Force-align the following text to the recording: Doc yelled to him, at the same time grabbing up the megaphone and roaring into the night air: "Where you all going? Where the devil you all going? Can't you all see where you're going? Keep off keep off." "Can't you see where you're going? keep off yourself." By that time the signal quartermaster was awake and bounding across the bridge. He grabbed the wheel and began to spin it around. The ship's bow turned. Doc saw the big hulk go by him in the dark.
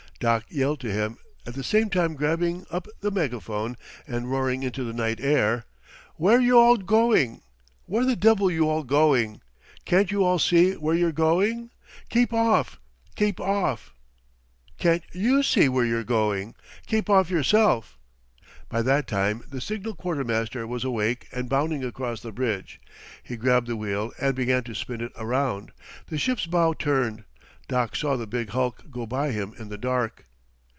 Doc 0.21 0.43
yelled 0.49 0.79
to 0.81 0.91
him, 0.91 1.17
at 1.47 1.55
the 1.55 1.63
same 1.63 1.89
time 1.89 2.13
grabbing 2.13 2.63
up 2.69 2.87
the 2.99 3.09
megaphone 3.09 3.75
and 4.05 4.29
roaring 4.29 4.61
into 4.61 4.83
the 4.83 4.93
night 4.93 5.19
air: 5.19 5.65
"Where 6.13 6.39
you 6.39 6.59
all 6.59 6.77
going? 6.77 7.41
Where 7.87 8.05
the 8.05 8.15
devil 8.15 8.51
you 8.51 8.69
all 8.69 8.83
going? 8.83 9.41
Can't 9.83 10.11
you 10.11 10.23
all 10.23 10.37
see 10.37 10.73
where 10.73 10.93
you're 10.93 11.11
going? 11.11 11.71
Keep 12.09 12.33
off 12.33 12.79
keep 13.15 13.39
off." 13.39 13.95
"Can't 14.77 15.01
you 15.11 15.41
see 15.41 15.67
where 15.67 15.85
you're 15.85 16.03
going? 16.03 16.53
keep 16.85 17.09
off 17.09 17.31
yourself." 17.31 17.97
By 18.69 18.83
that 18.83 19.07
time 19.07 19.43
the 19.49 19.59
signal 19.59 19.95
quartermaster 19.95 20.67
was 20.67 20.83
awake 20.83 21.29
and 21.31 21.49
bounding 21.49 21.83
across 21.83 22.21
the 22.21 22.31
bridge. 22.31 22.79
He 23.23 23.37
grabbed 23.37 23.65
the 23.65 23.75
wheel 23.75 24.13
and 24.21 24.35
began 24.35 24.63
to 24.65 24.75
spin 24.75 25.01
it 25.01 25.13
around. 25.15 25.71
The 26.09 26.19
ship's 26.19 26.45
bow 26.45 26.73
turned. 26.75 27.23
Doc 27.67 27.95
saw 27.95 28.17
the 28.17 28.27
big 28.27 28.49
hulk 28.49 28.91
go 28.91 29.05
by 29.05 29.31
him 29.31 29.53
in 29.57 29.69
the 29.69 29.77
dark. 29.77 30.25